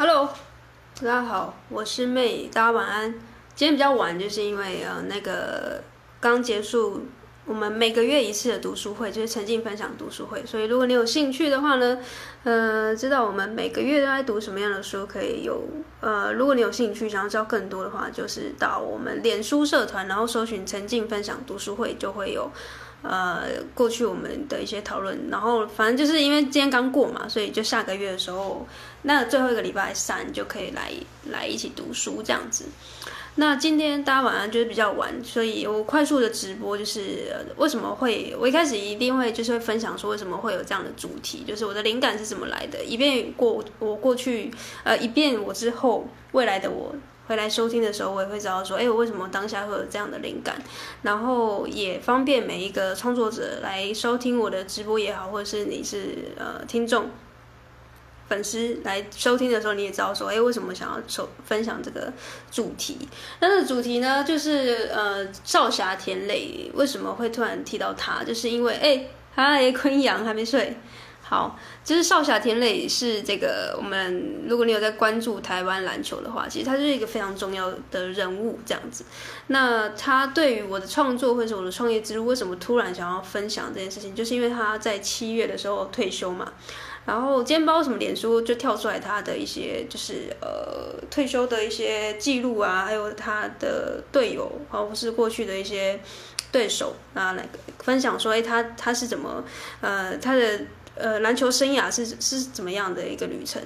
[0.00, 0.30] Hello，
[1.02, 3.12] 大家好，我是 May，大家晚安。
[3.54, 5.82] 今天比较晚，就是因为呃那个
[6.18, 7.02] 刚结束
[7.44, 10.42] 我们每个月一次的读书会，就是沉浸分享读书会。
[10.46, 11.98] 所以如果你有兴趣的话呢，
[12.44, 15.62] 呃，知道我们每个月都在读什么样的书，可以有
[16.00, 22.50] 呃，如果你有兴趣想要知道更多的话，就是到我们脸书社团，然后搜寻沉浸分享读书会，就会有。
[23.02, 23.44] 呃，
[23.74, 28.66] 过去我们的一些讨论，然后反正就是因为今天刚过嘛，所以就下个月的时候，
[29.02, 30.92] 那最后一个礼拜三就可以来
[31.30, 32.66] 来一起读书这样子。
[33.36, 44.50] 那今天大家晚上就是比较晚，所以我快速的直播就是为什么会我一开始一定会就是会分享说为什么会有这样的主题，就是我的灵感是怎么来的，以便过我过去
[44.84, 46.94] 呃，以便我之后未来的我。
[47.30, 50.60] 回来收听的时候，我也会知道说，哎，我为什么当下会有这样的灵感，
[51.02, 57.08] 然后也方便每一个创作者来收听我的直播也好，或者是你是呃听众、
[58.28, 62.12] 粉丝来收听的时候，你也知道说，哎，为什么想要收分享这个
[62.50, 62.98] 主题？
[63.38, 69.06] 那这个主题呢，就是呃少侠田磊为什么会突然提到他，就是因为哎，
[69.36, 70.76] 嗨， 坤阳还没睡。
[71.30, 79.04] 好，就是少侠田磊是这个我们，如果你有在关注台湾篮球的话，其实他是一个非常重要的人物这样子。
[79.46, 86.52] 那他对于我的创作或者是我的创业之路，为什么突然想要分享这件事情，就是因为他在七月的时候退休嘛。
[87.06, 96.00] 然后今天不知道什么脸书就跳出来他的一些就是呃退休的一些记录啊，还有他的队友或是过去的一些
[96.50, 99.44] 对手啊，来分享说，哎，他他是怎么
[99.80, 100.60] 呃他的。
[101.00, 103.60] 呃，篮球生涯是是怎么样的一个旅程？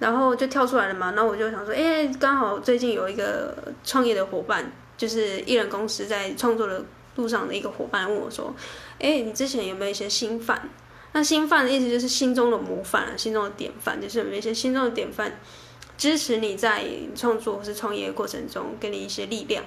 [0.00, 1.12] 然后就跳出来了嘛。
[1.12, 6.84] 然后我就想说，哎，刚好最近有一个创业的伙伴，就是艺人公司在创作的
[7.16, 8.54] 路上的一个伙伴问我说，
[8.98, 10.68] 哎，你之前有没有一些新范？
[11.12, 15.40] 那新范的意思就是心中的模范，啊心中的典范，就是有没有一些心中的典范
[15.96, 19.62] 支持你在创作或是创业过程中，给你一些力量。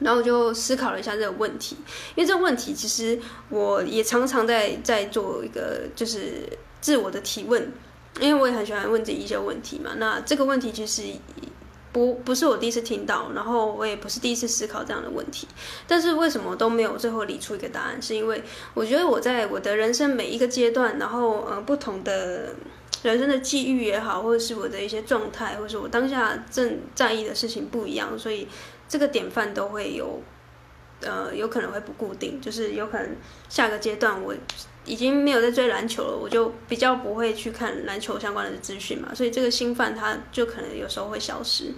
[0.00, 1.76] 然后我就思考了一下这个问题，
[2.14, 3.18] 因为这个问题其实
[3.50, 6.48] 我也常常在在做一个就是
[6.80, 7.70] 自我的提问，
[8.18, 9.90] 因为我也很喜欢问自己一些问题嘛。
[9.98, 11.02] 那这个问题其实
[11.92, 15.46] 不不是我第一次听到，然后我也不是第一次思考这样的问题，
[15.86, 18.00] 但是为什么都没有最后理出一个答案？
[18.00, 22.54] 是因为我觉得我在我的人生每一个阶段，然后呃不同的
[23.02, 28.48] 人生的际遇也好，或者是我的一些状态，或者是我当下正在意的事情不一样，所以。
[28.90, 30.20] 这个典范都会有，
[31.00, 33.16] 呃，有可能会不固定，就是有可能
[33.48, 34.34] 下个阶段我
[34.84, 41.72] 已经没有在追篮球了，我就比较不会去看篮球相关的资讯嘛，所以这个新范它就可能有时候会消失。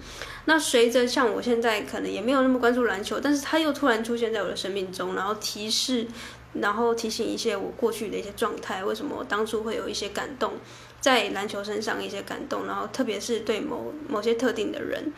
[0.47, 6.07] 那随着像我现在可能也没有那么关注篮球，但是它又突然出现在我的生命中，然后提示，
[6.55, 10.55] 然后提醒一些我过去的一些状态，为什么我当初会有一些感动，
[10.99, 15.13] 在篮球身上一些感动，然后特别是对某某些特定的人，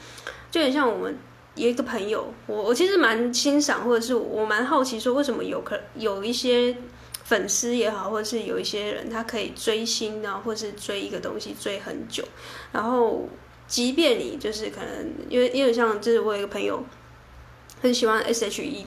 [0.50, 1.16] 就很像我们。
[1.54, 6.76] 有一个朋友，我我其实蛮欣赏，或者是我蛮好奇，说为什么有可有一些
[7.24, 12.24] 粉丝也好，或者是有一些人他可以追星啊，或是追一个东西追很久，
[12.72, 13.28] 然后
[13.66, 16.84] 即便你就是可能因为因为像就是我有一个朋友
[17.80, 18.86] 很喜欢 S.H.E。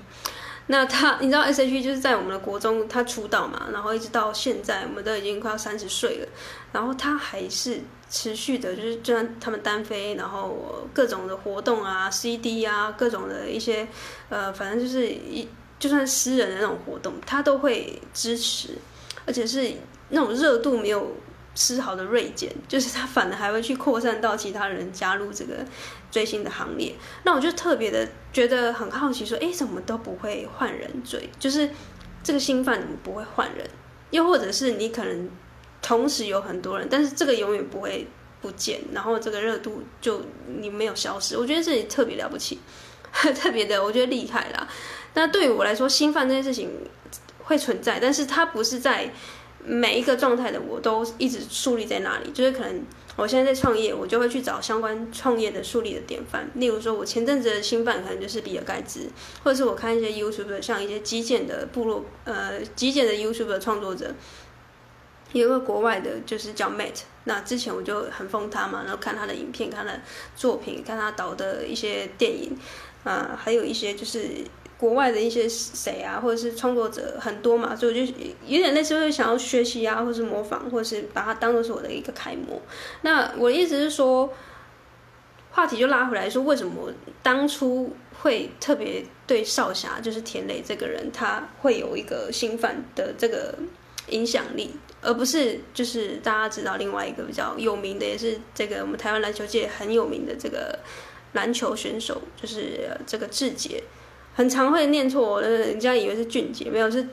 [0.70, 6.28] 那他，你知道 S.H.E 就是在我们的国中他出道嘛，然后一直到现在，我们都已经快要三十岁了，
[6.74, 7.80] 然后他还是
[8.10, 13.88] 持续的，就是就像他们单飞，然后各种的活动啊、CD 啊，各种的一些，
[14.30, 15.48] 呃，反正就是一
[15.80, 18.78] 就算私人的那种活动，他都会支持，
[19.26, 19.72] 而且是
[20.10, 21.16] 那种热度没有
[21.60, 25.56] 丝毫的锐减，就是他反而还会去扩散到其他人加入这个
[26.12, 26.94] 追星的行列。
[27.24, 31.28] 那我就特别的觉得很好奇，说，哎，怎么都不会换人追？
[31.40, 31.68] 就是
[32.24, 33.68] 这个新犯怎么不会换人？
[34.12, 35.28] 又或者是你可能
[35.82, 38.06] 同时有很多人，但是这个永远不会
[38.40, 41.36] 不见，然后这个热度就你没有消失。
[41.36, 42.60] 我觉得这里特别了不起，
[43.34, 44.68] 特别的，我觉得厉害啦。
[45.16, 46.70] 那对于我来说，新犯这件事情
[47.46, 49.12] 会存在，但是它不是在。
[49.70, 52.82] 每一个状态的我都一直树立在那里，就是可能
[53.18, 56.50] 我现在在创业，我就会去找相关创业的树立的典范。
[56.54, 59.10] 例如说，我前阵子的新范可能就是比尔盖茨，
[59.44, 64.16] 或者是我看一些 YouTube，像一些极简的部落，呃，极简的 YouTube 的创作者，
[65.34, 67.02] 有一个国外的，就是叫 Matt。
[67.26, 70.02] 那之前我就很疯他嘛，然后看他的影片，看他的
[70.34, 72.58] 作品，看他导的一些电影，
[73.04, 74.46] 啊、呃，还有一些就是。
[74.78, 78.14] 国外的一些谁啊，或者是创作者很多嘛，所以我就
[78.46, 82.62] 有点类似会想要学习啊，或是模仿，或者是把它当做是我的一个楷模。
[83.02, 84.32] 那我的意思是说，
[85.52, 86.94] 话题就拉回来说，为什么
[87.24, 87.92] 当初
[88.22, 93.56] 会特别对少侠，就是田磊这个人，他会有一个心范的这个
[94.10, 100.78] 影响力，而不是就是大家知道另外一个比较有名的，也是这个我们台湾篮球界很有名的这个
[101.34, 103.84] 篮球选手，就是这个志杰，
[104.38, 107.08] 很常会念错，人家以为是俊杰，没有是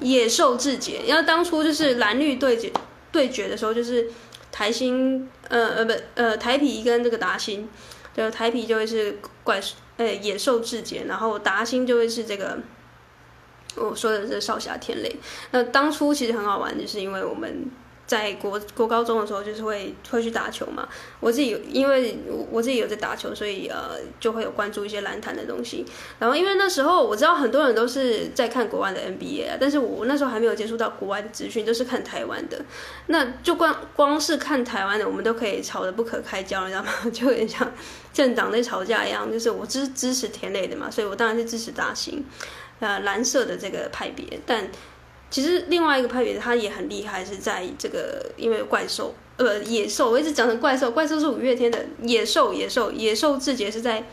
[0.00, 1.02] 野兽志杰。
[1.04, 2.72] 因为当初就是蓝绿对决
[3.12, 4.10] 对决的时候，就是
[4.50, 7.68] 台新呃呃不呃台啤跟这个达欣，
[8.16, 9.60] 就台啤就会是怪
[9.98, 12.58] 呃野兽志杰，然后达欣就会是这个。
[13.76, 15.16] 我说的是少侠天雷。
[15.50, 17.68] 那当初其实很好玩，就是因为我们
[18.06, 20.86] 在国国高中的时候，就是会会去打球嘛。
[21.20, 22.18] 我自己有，因为
[22.50, 25.86] 我自己有在打球，所以呃就会有关注一些篮坛的东西。
[26.18, 32.62] 然后因为那时候我知道很多人都是在看国外的 NBA 啊，但是我那时候还没有接触到国外的资讯，都是看台湾的。
[33.06, 36.90] 那就光光是看台湾的，我们都可以吵得不可开交，你知道吗？
[37.12, 37.72] 就有点像
[38.12, 39.30] 政党在吵架一样。
[39.32, 42.24] 就是我支支持田垒的嘛，所以我当然是支持达欣。
[42.80, 44.68] 呃，蓝色的这个派别，但
[45.30, 54.04] 其实另外一个派别他也很厉害，是在这个因为怪兽呃野兽，我一直讲成怪兽，怪兽是五月天的野兽，野兽野兽志杰是在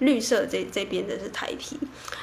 [0.00, 1.78] 绿色这这边的是台啤，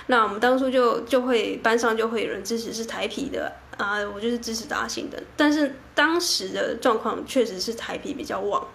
[0.07, 8.67] 那我们当初就就会班上就会有人支持是台啤的啊，我就是支持达欣的，但是当时的状况确实是台啤比较旺，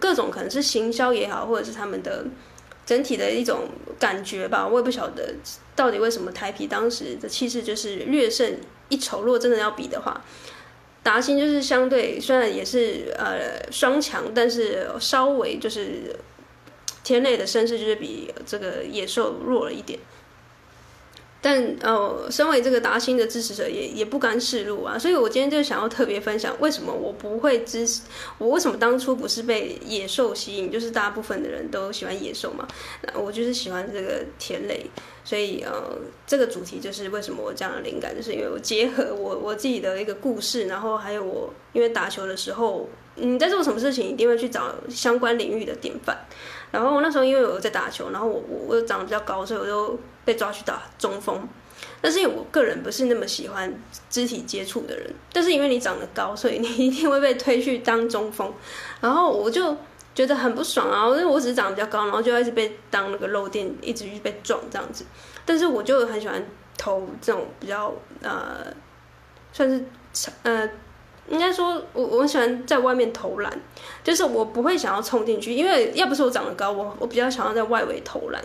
[0.00, 2.26] 各种可能是行销也好，或者是他们的。
[2.86, 3.66] 整体的一种
[3.98, 5.34] 感觉吧，我也不晓得
[5.74, 8.58] 到底为什么台啤当时的气势就是略胜
[8.88, 9.22] 一筹。
[9.22, 10.22] 如果真的要比的话，
[11.02, 16.16] 达欣就是相对虽然也是呃双强，但是稍微就是
[17.02, 19.98] 田垒的身世就是比这个野兽弱了一点。
[21.42, 24.98] 但呃，身为这个达欣的支持者也，也不甘示弱啊。
[24.98, 28.00] 所以我今天就想要特别分享，为什么我不会支持，
[28.38, 32.66] 我为什么当初不是被野兽吸引，就是大部分的人都喜欢野兽嘛。
[33.02, 34.86] 那我就是喜欢这个田磊，
[35.24, 35.72] 所以呃，
[36.26, 46.26] 这个主题就是为什么我这样的灵感，就是因为我结合我我自己的一个故事，然后还有我因为打球的时候，你在做什么事情，一定会去找相关领域的典范。
[46.70, 51.48] 然后那时候因为我在打球，然后我我我又长得比较高，所以我就被抓去打中锋。
[52.00, 53.72] 但是因为我个人不是那么喜欢
[54.10, 58.52] 肢体接触的人，但是因为你长得高，所以你一定会被推去当中锋。
[59.00, 59.76] 然后我就
[60.14, 65.04] 觉得很不爽啊，因为我只是长得比较高，然后就一直被当那个肉垫，一直被撞这样子。
[65.44, 66.42] 但是我就很喜欢
[66.78, 68.66] 投这种比较呃，
[69.52, 69.84] 算是
[70.42, 70.68] 呃。
[71.26, 73.50] 应该说，我我喜欢在外面投篮，
[74.02, 78.44] 就是我不会想要冲进去，因为要不是我长得高，我我比较想要在外围投篮。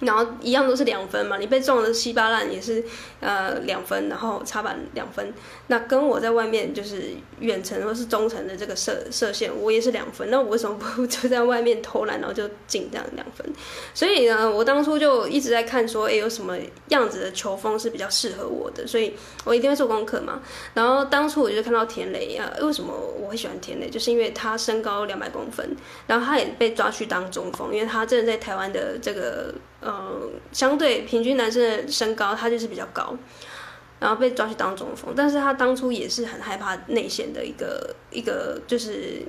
[0.00, 2.82] 然后一样都是两分嘛，你被撞的稀巴烂也是
[3.20, 5.32] 呃两分，然后插板两分。
[5.66, 10.30] 那跟我在外面就是远程或是中程的这个射射线，我也是两分。
[10.30, 13.46] 那我为什么不就在外面投篮，然后就进这样两分？
[13.92, 16.56] 所以呢，我当初就一直在看说，哎，有什么
[16.88, 18.86] 样子的球风是比较适合我的？
[18.86, 19.14] 所以
[19.44, 20.40] 我一定会做功课嘛。
[20.72, 23.90] 然后当初我就看到田垒啊，为什么我会喜欢田垒？
[23.90, 25.76] 就是因为他身高两百公分，
[26.06, 29.54] 然后他也被抓去当中锋，因为他真的在台湾的这个。
[29.80, 33.16] 呃，相对平均男生的身高，他就是比较高，
[33.98, 35.14] 然后被抓去当中锋。
[35.16, 39.22] 但是他当初也是很害怕内线的一个一个，就是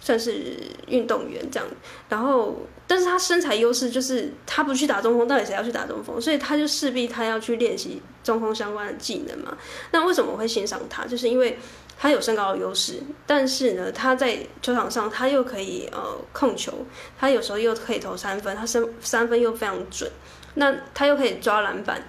[0.00, 0.56] 算是
[0.86, 1.68] 运动员这样。
[2.08, 2.56] 然后，
[2.86, 6.20] 但是他身材优势就是他不去打中锋，到底谁要去打中锋？
[6.20, 9.56] 所以他就势必他要去练习中锋相关的技能嘛。
[9.90, 11.04] 那为什么我会欣赏他？
[11.06, 11.58] 就是因为。
[12.00, 16.72] 他有身高的优势，但是呢，他在球场上他又可以呃控球，
[17.18, 20.08] 他有时候又可以投三分，他三三分又非常准，
[20.54, 22.00] 那他又可以抓篮板，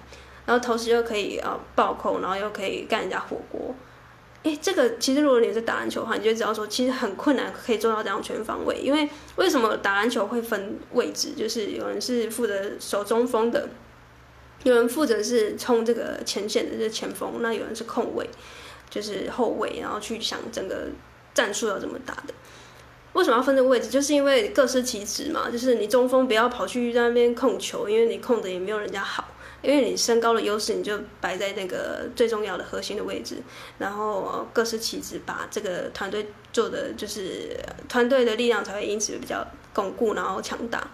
[0.46, 3.74] 然后同时又可以呃暴扣，然后又可以干人家火锅。
[4.44, 8.76] 诶，这个其实如果你是打篮球的话，你就知道说其实很困难可以做到这样全方位。
[8.76, 9.06] 因为
[9.36, 11.32] 为什么打篮球会分位置？
[11.36, 13.68] 就是有人是负责守中锋的，
[14.62, 18.30] 有人负责是冲这个前线的，就是前锋，那有人是控卫。
[18.90, 20.88] 就是后卫，然后去想整个
[21.32, 22.34] 战术要怎么打的。
[23.12, 23.88] 为什么要分这个位置？
[23.88, 25.50] 就是因为各司其职嘛。
[25.50, 29.26] 就是你中锋不要跑去在那边控球，因为你控的也没有人家好。
[29.62, 33.36] 因为你身高的优势，你就摆在那个最重要的核心的位置。
[33.78, 40.88] 然后各司其职，把这个团队做的就是团队的力量才会因此比较巩固，然后强大。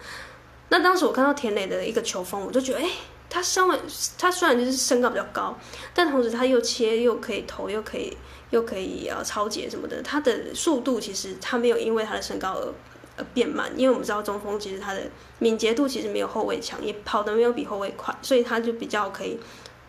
[0.70, 2.90] 那当时我看到田磊的一个球风，我就觉得，哎。
[3.28, 3.78] 他身为
[4.16, 5.56] 他虽然就是身高比较高，
[5.92, 8.16] 但同时他又切又可以投又可以
[8.50, 12.72] 又可以呃抄截什么的，他的速度其实他没有因为他的身高而
[13.16, 15.02] 而变慢，因为我们知道中锋其实他的
[15.38, 19.38] 敏捷度其实没有后卫强，也跑得没有比后卫快，所以他就比较可以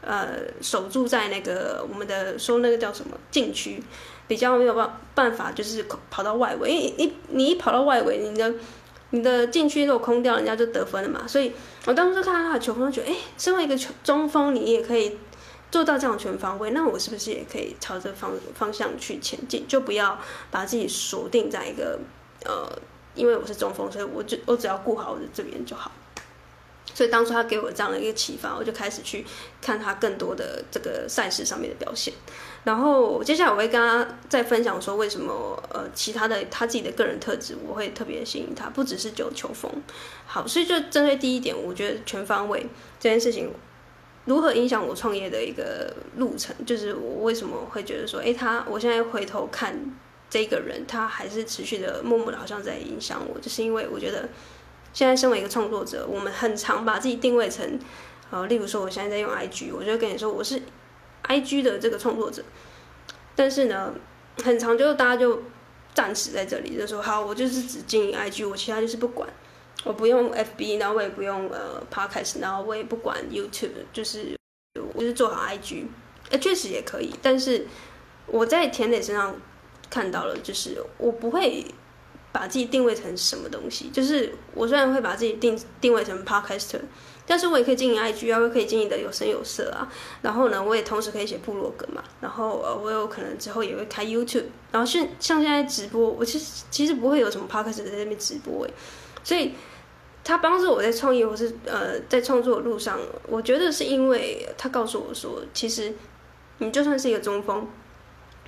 [0.02, 3.82] 呃守住在那个我们的说那个叫什么禁区，
[4.28, 8.54] 比较没有办办法就是跑到外围，因为你你一跑到外围，你的。
[9.12, 11.28] 你的禁区如果空掉，人家就得分了嘛。
[11.28, 11.54] 所以
[11.86, 15.18] 我当时看到他的球风，觉得，哎，身为一个球中锋，你也可以
[15.72, 19.66] 做到这样全方位，那我是不是也可以朝着方方向去前进？
[19.68, 20.20] 就不要
[20.52, 22.00] 把自己锁定在一个
[22.46, 22.70] 呃，
[23.16, 25.92] 因为我是中锋，所以我就我只要顾好我的这边就好。
[26.94, 29.24] 所以当初他给我这样的一个启发，我就开始去
[29.62, 32.14] 看他更多的这个赛事上面的表现。
[32.68, 39.72] 然后接下来我会跟他再分享说，为什么呃其他的他自己的个人特质我会特别吸引他，不只是九球风。
[40.26, 42.68] 好，所以就针对第一点，我觉得全方位
[43.00, 43.50] 这件事情。
[44.26, 49.74] 如何影响我创业的一个路程，就是我为什么会觉得说，哎，他我现在回头看
[50.30, 54.28] 这个人，他还是持续的默默的，好像在影响我，就是因为我觉得
[54.92, 57.80] 现在身为一个创作者，我们很常把自己定位成，
[58.30, 60.62] 呃，例如说我现在在用 IG，我就跟你说我是
[61.24, 62.44] IG 的这个创作者，
[63.36, 63.94] 但是呢，
[64.44, 65.42] 很长就大家就
[65.94, 69.28] 暂时在这里，就说好，我就是只经营 IG，我其他就是不管。
[69.84, 74.36] 我不用 FB，然后我也不用呃 Podcast，然后我也不管 YouTube，就是
[74.94, 75.86] 我就是做好 IG，
[76.32, 77.14] 呃，确实也可以。
[77.22, 77.66] 但是
[78.26, 79.40] 我在田磊身上
[79.90, 81.64] 看到了，就是我不会
[82.32, 83.90] 把自己定位成什么东西。
[83.92, 86.82] 就是我虽然会把自己定定位成 Podcaster，
[87.28, 89.88] 但是我也可以经营 IG 啊，我可以经营的有声有色啊。
[90.22, 92.02] 然后呢，我也同时可以写部落格嘛。
[92.22, 94.46] 然后呃，我有可能之后也会开 YouTube。
[94.72, 98.72] 然后像像现在直播，我其实其实不会有什么 p o c a s t 在那边直播哎。
[99.24, 99.52] 所以，
[100.24, 105.94] 他帮助我在创业或是呃在创作的路上，我觉得是因为他告诉我说，其实
[106.60, 107.68] 你就算是一个中锋，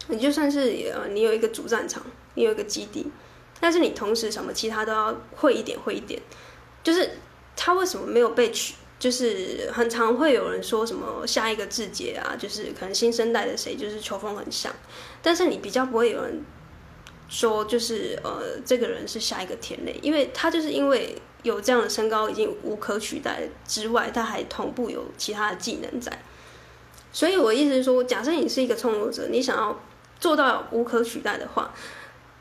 [0.08, 2.02] 你就算是呃你有一个主战场，
[2.36, 3.12] 你有一个基地，
[3.60, 6.22] 但是你同时什么其他都要会一点会一点。
[6.82, 7.10] 就是
[7.60, 8.76] 他为什么没有被取？
[8.98, 14.74] 就是很常会有人说什么下一个志杰啊，就是可能新生代的谁就是球风很像，
[15.22, 16.42] 但是你比较不会有人。
[17.32, 26.12] 说就是呃，这个人是下一个田磊，因为他就是因为有这样的身高已经无可取代之外，他还同步有其他的技能在。
[27.14, 29.80] 所以我意思是说，假设你是一个创作者，你想要
[30.20, 31.72] 做到无可取代的话，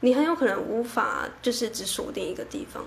[0.00, 2.82] 你很有可能无法就是只锁定一个地方。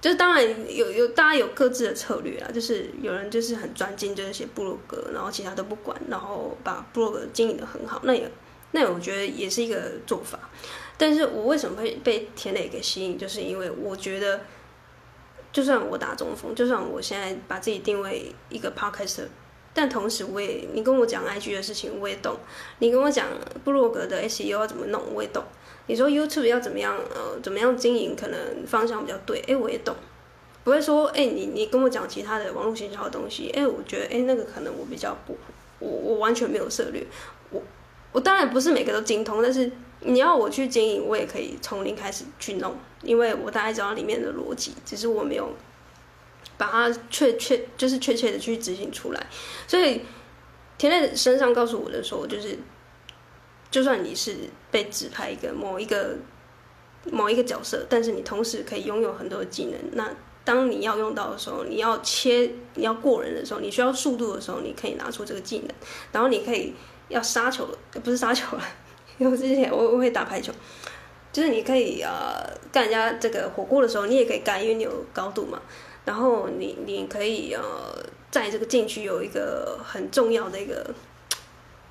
[0.00, 8.30] 就是当然有有大家有各自的策略啊，就是有人就是很专精，就是写部落格，然后其他都不管，然后把部落格经营的很好，那也
[8.70, 10.38] 那我觉得也是一个做法。
[10.96, 13.18] 但是我为什么会被田磊给吸引？
[13.18, 14.40] 就是因为我觉得，
[15.52, 19.26] 就算我打中锋，就算我现在把自己定位一个 podcaster，
[19.78, 22.36] 但同时我也，你跟我讲 IG 的事情我也懂，
[22.80, 23.28] 你跟我讲
[23.62, 25.44] 部落格的 SEO 要怎么弄我也懂，
[25.86, 29.94] 你说 YouTube 要怎么样呃怎么样经营，可能方向比较对，哎我也懂，
[30.64, 35.38] 不会说哎你你跟我讲其他的网络营销的东西，哎我觉得哎那个可能我比较不，
[35.78, 37.06] 我我完全没有涉猎，
[37.50, 37.62] 我
[38.10, 39.70] 我当然不是每个都精通，但是。
[40.00, 45.50] 你要我去经营，我也可以从零开始去弄，因为我大概知道里面的逻辑，只是我没有
[46.58, 49.26] 把它确确就是确切的去执行出来。
[49.66, 50.02] 所以
[50.76, 52.58] 田磊身上告诉我的时候，就是
[53.70, 54.36] 就算你是
[54.70, 56.16] 被指派一个某一个
[57.10, 59.74] 某一个角色，但是你同时可以拥有很多的技能。
[59.92, 60.10] 那
[60.44, 65.68] 当你要用到的时候，你要切你要过人的时候，你需要速度的时候，你可以拿出这个技能。
[66.10, 66.72] 然后你可以
[67.08, 67.68] 要杀球，
[68.02, 68.64] 不是杀球了。
[69.18, 70.52] 因为之前我我会打排球，
[71.32, 75.60] 就是你可以呃干人家这个火锅的时候，你也可以干，因为你有高度嘛。
[76.08, 77.62] 然后你你可以呃
[78.30, 80.86] 在这个禁区有一个很重要的一个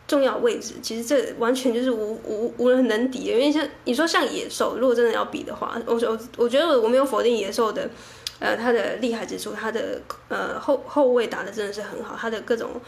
[0.07, 3.37] 重要位置，其实这完全就是无无无人能敌的。
[3.37, 7.87] 因为像你说像野兽，如果真的要比的话，我我我觉得我没有否定野兽的。
[8.39, 12.79] 呃，他的厉害之处，他的呃后后卫打得真的是很好，他的各种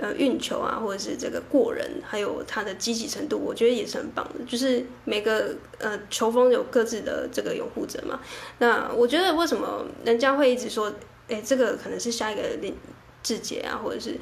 [0.00, 4.44] 呃运球啊，或者是这个过人，还有他的积极程度，我觉得也是很棒的。
[4.44, 8.18] 就是每个呃球风有各自的这个拥护者嘛。
[8.58, 10.92] 那我觉得为什么人家会一直说，
[11.28, 12.76] 哎，这个可能是下一个林
[13.22, 14.18] 志杰啊，或者是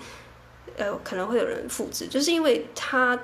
[0.77, 3.19] 呃可能会有人复制，就是因为他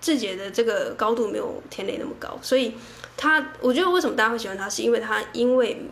[0.00, 2.74] 志杰的这个高度没有田磊那么高，所以
[3.16, 5.82] 他我觉得为什么大家会喜欢他，是因为他因为。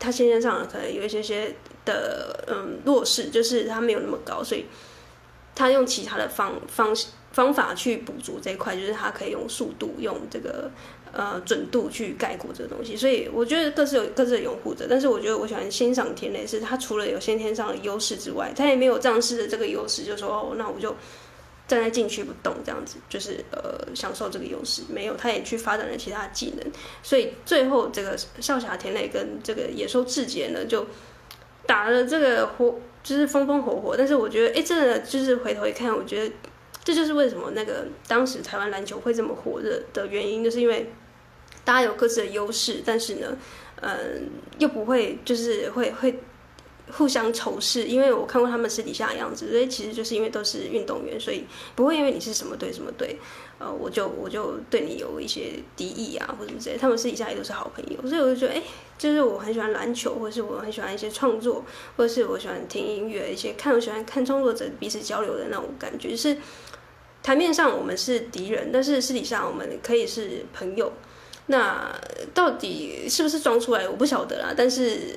[0.00, 1.54] 他先天上可能有一些些
[1.84, 4.64] 的嗯弱势，就是他没有那么高，所以
[5.54, 6.92] 他用其他的方方
[7.30, 10.68] 方法去补足这一块，就是他可以用速度、用这个
[11.12, 12.96] 呃准度去概括这个东西。
[12.96, 20.96] 所以我觉得各自有各自的拥护者，但是我觉得我喜欢欣赏田磊，是他除了有先天上的优势之外，他也没有仗势的这个优势，就说哦，那我就。
[21.70, 24.82] 站在禁区不动，这样子就是呃享受这个优势。
[24.88, 30.84] 没有，他也去发展了其他技能，所以最后这个少侠田磊跟这个野兽志杰呢，就
[31.66, 33.94] 打了这个火，就是风风火火。
[33.96, 36.34] 但是我觉得，哎，真的就是回头一看，我觉得
[36.82, 40.90] 这就是为什么那个当时台湾篮球会这么火热的原因，就是因为
[41.64, 43.38] 大家有各自的优势，但是呢，
[43.80, 46.18] 嗯、又不会就是会会
[46.92, 51.44] 互相仇视，因为我看过他们私底下的样子，所以其实就是因为都是运动员，所以
[51.74, 53.18] 不会因为你是什么队什么队，
[53.58, 56.76] 呃，我就我就对你有一些敌意啊，或者什么之类。
[56.76, 58.62] 他们私底下也都是好朋友，所以我就觉得，哎，
[58.98, 61.64] 就是我很喜欢篮球，或者是我很喜欢一些创作，
[61.96, 66.36] 或者是我喜欢听音乐，一些看我喜欢看创作者彼此交流的那种感觉，就是
[67.22, 70.92] 台面上我们是敌人，但是私底下我们可以是朋友。
[71.46, 71.92] 那
[72.32, 75.16] 到底是不是装出来，我不晓得啦，但是。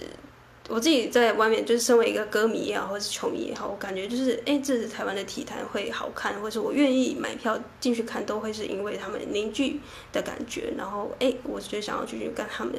[0.69, 9.81] 我自己在外面，就是身为一个歌迷也好，或是球迷也好，我感觉就是，哎，这是台湾的体坛会好看，或是我愿意买票进去看，都会是因为他们凝聚
[10.13, 10.73] 的感觉。
[10.77, 12.73] 然后，哎，我就想要继续跟他们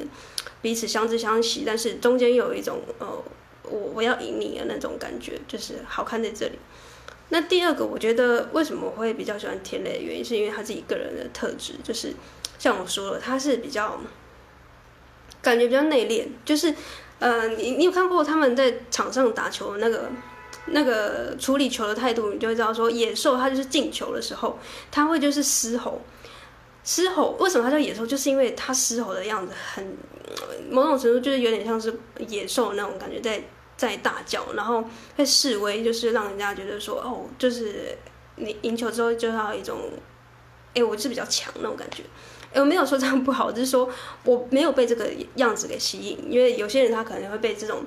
[0.63, 3.07] 彼此相知相惜，但是中间有一种，呃，
[3.63, 6.57] 我我要赢你的那种感觉，就是好看在这里。
[7.29, 12.13] 那第二个，我觉得为什么我会比较喜欢田垒的原因，是因为他自己个人的特质，就是
[12.57, 13.99] 像我说了，他是比较
[15.45, 16.75] 感觉比较内敛，就是。
[17.17, 20.11] 呃，你你有看过他们在场上打球的那个
[20.65, 24.59] 那个处理球的态度，你就会知道说，野兽他就是进球的时候，
[24.91, 26.01] 他会就是嘶吼，
[26.83, 27.37] 嘶吼。
[27.39, 28.05] 为什么他叫野兽？
[28.05, 29.97] 就是因为他嘶吼的样子很
[30.69, 31.97] 某种程度就是有点像是
[32.27, 33.41] 野兽那种感觉，在
[33.77, 34.83] 在大叫，然后
[35.15, 37.97] 会示威，就是让人家觉得说，哦，就是
[38.35, 39.79] 你赢球之后就要一种，
[40.73, 42.03] 哎，我是比较强那种感觉。
[42.55, 43.89] 我没有说这样不好，就是说
[44.23, 47.83] 我没有被这个样子给吸引，因为有些人他可能会被这种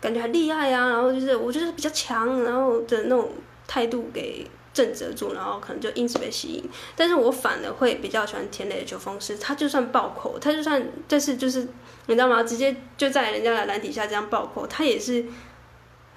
[0.00, 3.30] 感觉很厉害啊，然后就是我就是比较强，然后的那种
[3.66, 6.64] 态度给震慑住，然后可能就因此被吸引。
[6.96, 11.66] 但是我反而会比较喜欢田磊的球风是，他就算暴扣，他就算但是就是
[12.06, 12.42] 你知道吗？
[12.42, 15.24] 直接就在人家的篮底下这样暴扣，他也是。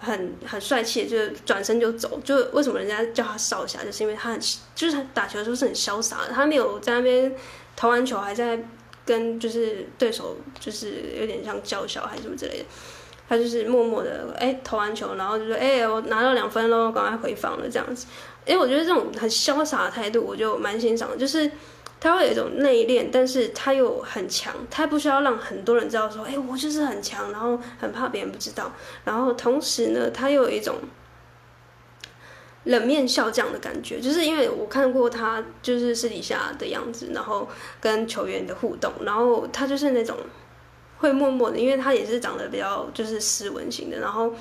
[0.02, 2.20] 很很帅气，就是转身就走。
[2.26, 4.40] 就为什么人家叫他少侠，就是因为他很，
[4.74, 6.34] 就是他打球的时候是很潇洒的。
[6.34, 7.34] 他没有在那边
[7.76, 8.60] 投完球，还在
[9.06, 12.66] 跟就是对手，就是有点像叫嚣还是什么之类的。
[13.30, 18.08] 他就是默默的，哎，投完球，然后就说，哎，我拿到两分喽，赶快回防了这样子。
[18.46, 21.50] 哎，我觉得这种很潇洒的态度，我就蛮欣赏，就是。
[22.04, 28.74] 他会有一种内敛，但是他又很强，他不需要让很多人知道说，哎，我就是很强，然后很怕别人不知道。
[29.04, 30.78] 然后同时呢，他又有一种
[32.64, 37.48] 冷面笑匠的感觉，就是因为我看过他就是私底下的样子，然后
[37.80, 40.18] 跟球员的互动，然后他就是那种
[40.98, 44.34] 会默默的，因为他也是长得比较就是斯文型的，然后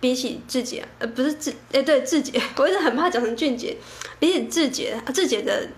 [0.00, 3.76] 比起志杰，呃，不是志，哎，对，志杰，我一直很怕讲成俊杰，
[4.18, 5.68] 比起志杰，志杰的。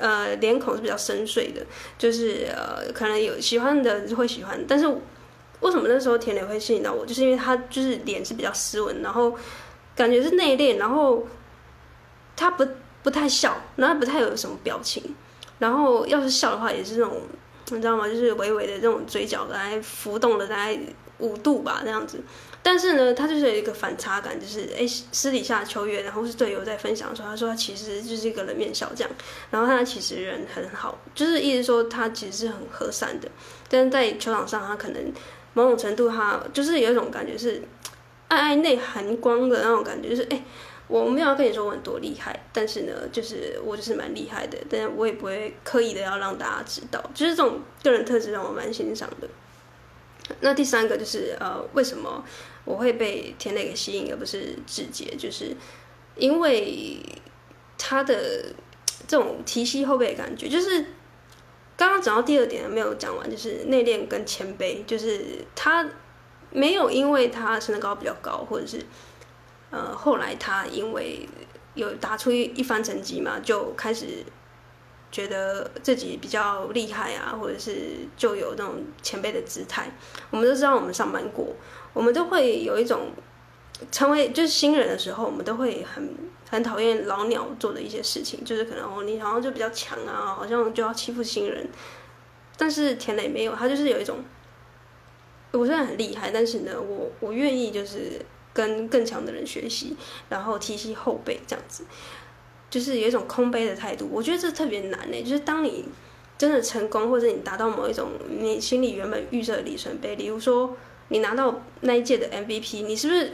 [0.00, 1.60] 呃，脸孔是比较深邃的，
[1.98, 4.86] 就是呃，可能有喜欢的会喜欢，但是
[5.60, 7.04] 为什么那时候田磊会吸引到我？
[7.04, 9.36] 就是因为他就是脸是比较斯文，然后
[9.94, 11.26] 感觉是内敛，然后
[12.34, 12.66] 他不
[13.02, 15.14] 不太笑，然后不太有什么表情，
[15.58, 17.20] 然后要是笑的话也是那种
[17.70, 18.08] 你知道吗？
[18.08, 20.78] 就是微微的这种嘴角来浮动的大概
[21.18, 22.20] 五度吧，这样子。
[22.62, 29.08] 但是呢，他就是有一个反差感，就是哎，私底下球员然后是队友在分享说，他说他其实就是一个冷面笑匠，
[29.50, 33.28] 然后他其实人很好，就是意思说他其实是很和善的，
[33.68, 35.12] 但是在球场上他可能
[35.54, 37.62] 某种程度他就是有一种感觉是
[38.28, 40.44] 爱爱内含光的那种感觉，就是哎，
[40.86, 49.26] 我没有要跟你说我很多厉害，但是呢，就是我就是蛮厉害的，但是我也不会刻意的要让大家知道，就是这种个人特质让我蛮欣赏的。
[50.40, 52.24] 那第三个就是呃，为什么
[52.64, 55.14] 我会被田磊给吸引，而不是志杰？
[55.16, 55.56] 就是
[56.16, 56.98] 因为
[57.76, 58.44] 他的
[59.06, 60.48] 这种提膝后背的感觉。
[60.48, 60.84] 就是
[61.76, 64.84] 刚刚讲到第二点没有讲完，就是内敛跟谦卑。
[64.84, 65.88] 就是他
[66.50, 68.80] 没有因为他身高比较高，或者是
[69.70, 71.28] 呃后来他因为
[71.74, 74.24] 有打出一一番成绩嘛，就开始。
[75.10, 77.72] 觉得自己比较厉害啊，或者是
[78.16, 79.90] 就有那种前辈的姿态。
[80.30, 81.48] 我们都知道，我们上班过，
[81.92, 83.08] 我们都会有一种
[83.90, 86.14] 成为就是新人的时候，我们都会很
[86.48, 91.68] 很讨厌老鸟做的一些事情，就是可能哦，你好像就比较强啊，好像就要欺负新人。
[92.56, 94.18] 但是田磊没有，他就是有一种，
[95.52, 98.20] 我虽然很厉害，但是呢，我我愿意就是
[98.52, 99.96] 跟更强的人学习，
[100.28, 101.84] 然后提携后辈这样子。
[102.70, 105.22] 就是有一种空杯的态度，我觉得这特别难呢。
[105.22, 105.84] 就是当你
[106.38, 110.76] 真的成功，或者你达到某一种你心里原本预设的里程碑，比如说
[111.08, 113.32] 你拿到那一届的 MVP，你是不是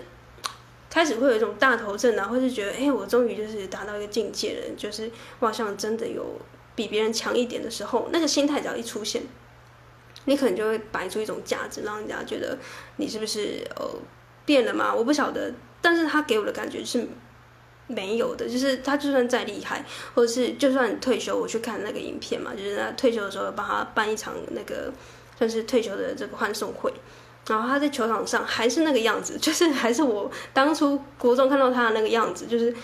[0.89, 2.25] 开始会有一种大头症啊？
[2.27, 6.25] 或是觉得，哎、我终于就是达到一个境界了，就是我好像真的有
[6.75, 9.23] 比别人强一点的时候，那个心态只要一出现，
[10.25, 12.59] 你可能就会摆出一种架子，让人家觉得
[12.97, 13.87] 你是不是呃
[14.47, 14.95] 变了吗？
[14.95, 17.07] 我不晓得，但是他给我的感觉是。
[17.87, 24.93] 没有的，就是他就算再厉害，或者是就算退休，我去看那个影片嘛，就是他退休的时候帮他办一场那个
[25.39, 26.93] 算是退休的这个欢送会，
[27.47, 32.75] 然后他在球场上还是那个样子， 就是还是我当初国中看到他的那个样子，就是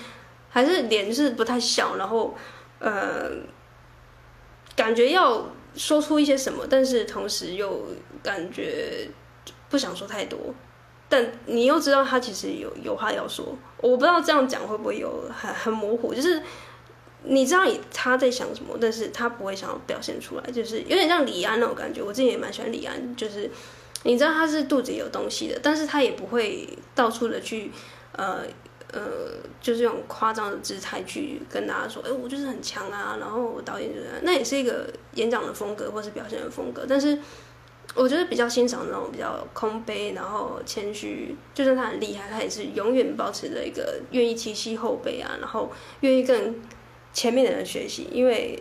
[0.49, 2.37] 还是脸是不太笑，然后
[2.79, 3.31] 呃，
[4.77, 7.87] 感觉要说出一些什么，但是同时又
[8.23, 9.09] 感觉
[9.69, 10.39] 不想说太多，
[11.13, 13.45] 但你又知道他其实有有话要说，
[13.83, 16.43] 我不知道这样讲会不会有很很模糊，就是
[17.25, 17.61] 你知道
[17.93, 23.51] 他在想什么，但是他不会想要表现出来，就是有点像李安那种感觉，我自己也蛮喜欢李安，就是。
[24.05, 27.71] 你知道他是肚子有东西的，但是他也不会到处的去，
[28.11, 28.41] 呃
[28.93, 29.01] 呃，
[29.61, 36.85] 就是用夸张的姿态去跟大家说，哎，我就是很强啊，然后导演就是，那也是一个演讲的风格或是表现的风格。
[36.89, 37.17] 但是
[37.95, 46.59] 我觉得比较欣赏那种比较空杯，然后谦虚，就算他很厉害，他也是永远保持着一个愿意提携后辈啊，然后愿意跟
[47.13, 48.09] 前面的人学习。
[48.11, 48.59] 因为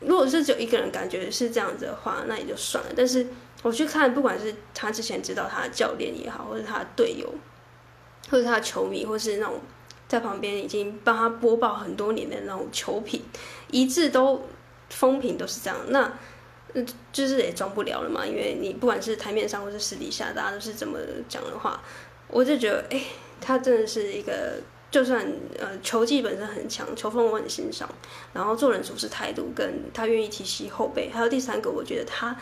[0.00, 2.90] 如果是只有一个人感觉是这样子的话，那也就算了。
[2.96, 3.26] 但是
[3.62, 7.32] 我去看，不管是他之前知道他的教练也好，或者他的队友，
[8.30, 9.60] 或者他的球迷，或是那种
[10.08, 13.22] 在旁边已经帮他播报很多年的那种球品，
[13.70, 14.42] 一致都
[14.88, 16.12] 风评都是这样，那
[16.74, 18.26] 嗯就是也装不了了嘛。
[18.26, 21.82] 因为你不管是台面上或是私底下，大家都是这么讲的话，
[22.28, 23.02] 我就觉得，哎、
[23.40, 24.58] 他真的是一个，
[24.90, 25.26] 就算
[25.58, 27.88] 呃球技本身很强，球风我很欣赏，
[28.32, 32.36] 然后做人处事态度，跟他愿意提携后辈，还有第三个，我觉得他。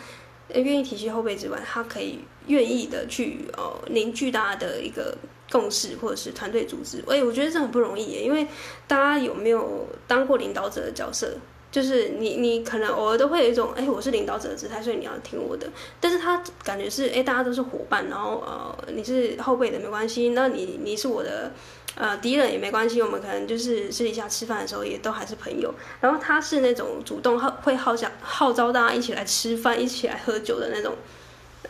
[0.55, 5.15] 愿意提携后辈之外，他可以愿意的去呃凝聚大家的一个
[5.51, 7.05] 共识，或者是团队组织。
[7.07, 8.47] 哎，我觉得这很不容易耶，因为
[8.87, 11.37] 大家有没有当过领导者的角色？
[11.71, 15.67] 就是你你可能偶尔都会有一种哎，我是领导者的姿态，所以你要听我的。
[16.01, 21.53] 但是他感觉是哎，大家都是伙伴，然后呃你是后辈的没关系，那你你是我的。
[21.95, 25.75] 呃，敌人也没关系，我们可能就是私底下吃饭的时候也都还是朋友。
[26.01, 30.95] 然后他是那种主动号会号召号召大家一起来吃饭、一起来喝酒的那种，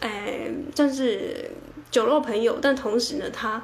[0.00, 1.50] 哎，算是
[1.90, 2.58] 酒肉朋友。
[2.60, 3.62] 但同时呢，他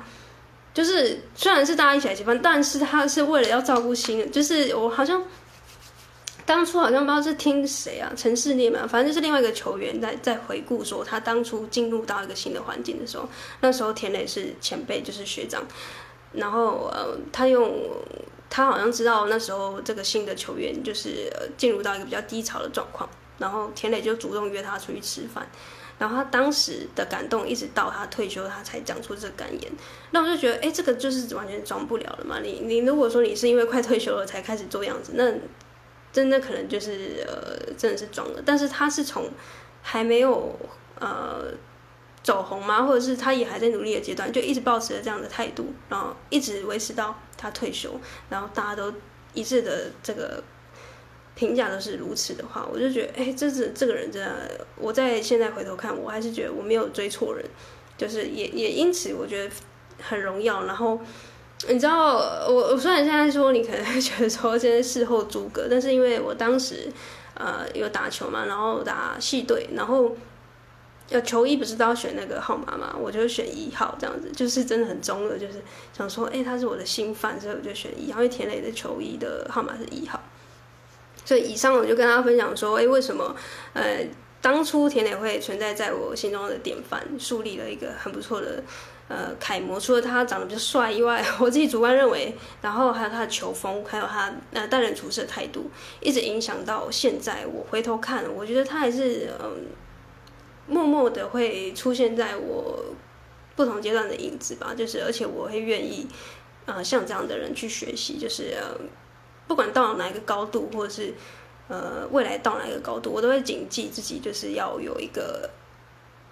[0.73, 4.33] 就是虽然是大家一起来吃饭，但是他是为了要照顾新人。
[4.33, 5.23] 就是我好像
[6.47, 13.29] 当初好像不知道是听谁啊，陈世念嘛，反正就是另外一个球员在在回顾说，他当初进入到一个新的环境的时候，
[13.61, 15.63] 那时候田磊是前辈，就是学长。
[16.33, 17.73] 然后呃，他用
[18.51, 25.49] 他好像知道那时候这个新的球员就是进入到一个比较低潮的状况，然后田磊就主动约他出去吃饭，
[25.99, 29.73] 然后他当时的感动一直到他退休，他才讲出这个感言。
[30.11, 32.41] 那我就觉得，哎，这个就是完全装不了了嘛。
[32.43, 35.33] 你你如果说你是因为快退休了才开始做样子，那
[36.15, 38.43] 真的可能就是呃真的是装的。
[38.47, 39.29] 但是他是从
[39.83, 40.59] 还没有
[40.99, 41.53] 呃。
[42.25, 42.83] 走红吗？
[42.83, 48.01] 或者是他也还在努力的阶段，就一直保持着这样的态度，然后一直维持到他退休，
[48.31, 48.91] 然后大家都
[49.35, 50.43] 一致的这个
[51.35, 57.45] 评价都是如此的话，我就觉得，哎，这是这个人真的，我在现在回头看，我还是觉得我没有追错人，
[57.99, 59.55] 就是也也因此我觉得
[60.03, 60.65] 很荣耀。
[60.65, 60.99] 然后
[61.69, 62.17] 你知道，
[62.49, 66.93] 我我虽然现在说你可能会觉得说现在事后诸葛，但是因为我当时
[67.35, 70.17] 呃有打球嘛，然后打系队，然后。
[71.11, 72.97] 要球衣不是都要选那个号码嘛？
[72.99, 75.63] 我就选一号这样子，就是真的很中二，就是
[75.95, 78.23] 想说，哎、他是我的新饭，所以我就选一号。
[78.23, 80.19] 因为田磊的球衣的号码是一号，
[81.23, 83.37] 所以以上我就跟大家分享说，哎、为什么
[83.75, 83.99] 呃
[84.41, 88.63] 当初田磊会存在在我心中的典范，树立了一个很不错的
[89.09, 89.79] 呃楷模。
[89.79, 97.47] 除了他长得比较帅以外， 我自己主观认为，然后还有他的球风，还有他呃待人处事的态度，一直影响到现在。
[97.47, 99.67] 我回头看，我觉得他还是嗯。
[100.67, 102.83] 默默的会出现在我
[103.55, 106.09] 不同阶段的影子吧，就是而且我会愿意，
[106.65, 108.75] 呃，像这样的人去学习，就是呃，
[109.47, 111.13] 不管到哪一个高度，或者是
[111.69, 115.51] 呃未来到哪一个高度，我都会谨记自己就是要有一个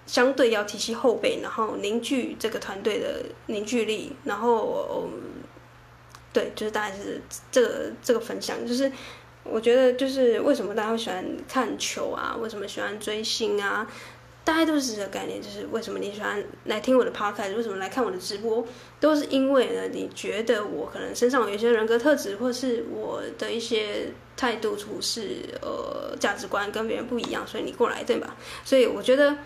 [0.07, 5.09] 相对要提携后辈，然后凝聚这个团队的凝聚力，然后
[6.33, 8.91] 对，就是大概是这个这个分享，就是
[9.45, 13.87] 我觉得就是为什么大家会喜欢看球啊，为什么喜欢追星啊？
[14.45, 18.67] 大家都是这个概念，就是为什么你喜欢来听我的 podcast，为什么来看我的直播，
[18.99, 28.37] 都是因为呢，你觉得我可能身上有一些人格特质，或是我的一些态度处事、呃价值观跟别人不一样，所以你过来，对吧？
[28.65, 29.37] 所以我觉得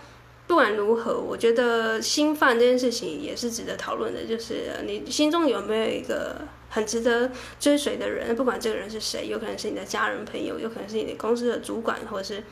[0.46, 6.36] 不管如何，我觉得心犯这件事情也是值得讨论的，就是你心中有没有一个
[6.70, 12.42] 很值得追随的人，不管这个人是谁，有可能是你的家人朋友，有可能是你的公司的主管，或者是。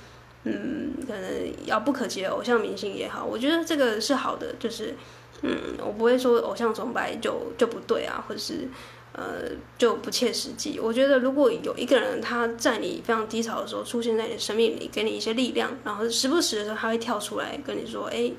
[0.46, 1.30] 嗯，可能
[1.64, 4.94] 遥不可及的偶像明星也好，我觉得这个是好的，就是，
[5.40, 8.68] 嗯，我不会说偶像崇拜就就不对啊，或者是，
[9.14, 10.78] 呃，就不切实际。
[10.78, 18.32] 我觉得如果有一个人他在你非常低潮的时候出现在你的生命里，给你一些力量，然后时不时的时候他会跳出来跟你说，哎，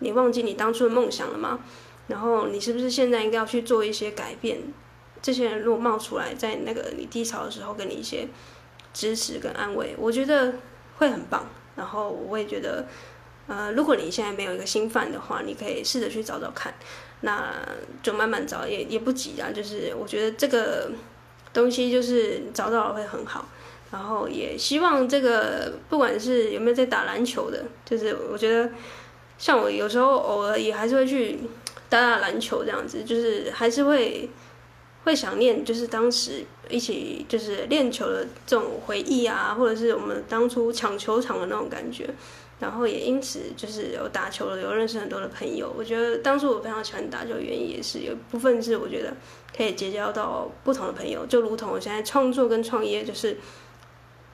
[0.00, 1.60] 你忘记你当初的梦想了吗？
[2.08, 4.58] 然后你是不是现在应该要去做一些改变？
[5.22, 8.26] 这些人如果冒出来，在那个你低潮的时候给你一些
[8.92, 10.54] 支持跟安慰，我觉得
[10.96, 11.46] 会很棒。
[11.76, 12.84] 然后我也觉得，
[13.46, 16.74] 呃，如果你现在没有一个新犯的话，你可以试着去找找看，
[17.20, 17.52] 那
[18.02, 19.50] 就慢慢找，也也不急啊。
[19.54, 20.90] 就是我觉得这个
[21.52, 23.48] 东西就是找到了会很好。
[23.90, 28.70] 然后也希望这个不管是有没有在打篮球的，就是我觉得
[29.38, 31.38] 像我有时候偶尔也还是会去
[31.88, 34.28] 打打篮球这样子，就是还是会。
[35.02, 42.06] 会想念，就是当时一起就是练球的这种回忆啊，或者是我们当初抢球场的那种感觉，
[42.60, 45.74] 然后也因此就是有打球了，有认识很多的朋友。
[45.76, 49.12] 我觉得当初我非常喜欢打球的原因也是有部分是我觉得
[49.56, 53.36] 可以结交到不同的朋友，就如同我现在创作跟创业，就是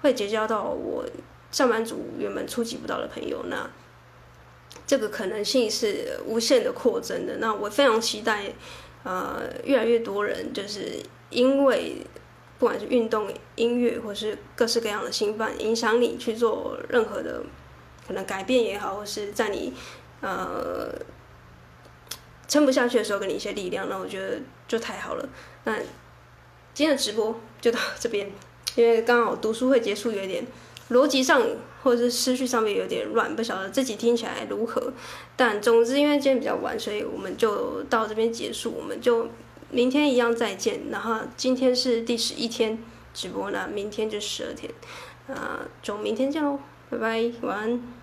[0.03, 1.05] 会结交到我
[1.51, 3.43] 上班族原本触及不到的朋友。
[3.49, 3.71] 那
[4.87, 7.39] 这个可能性是无限的扩增的。
[7.39, 8.53] 那我非常期待。
[9.05, 10.95] 呃，越来越多人就是
[11.31, 11.99] 因为
[12.59, 17.41] 不管是运动、音乐，或是各式各样的新范，影响你去做任何的
[18.07, 19.73] 可能改变也好，或是在你
[20.21, 20.95] 呃
[22.49, 25.29] 撑不下去的时候给你一些力量，那我觉得就太好了。
[25.65, 25.77] 那
[26.75, 28.31] 今天的直播就到这边，
[28.75, 30.47] 因为刚好读书会结束，有点
[30.91, 31.43] 逻辑上。
[31.83, 34.93] 或者是思绪上面有点乱，不晓得自己听起来如何。
[35.37, 38.73] 但总之，因为今天比较晚，所以我们就到这边结束。
[38.77, 39.29] 我们就
[39.71, 40.81] 明天一样再见。
[40.91, 42.83] 然后今天是第十一天
[43.15, 44.69] 直播呢，明天就十二天。
[45.29, 46.59] 啊，就明天见喽，
[46.91, 47.96] 拜拜，晚安。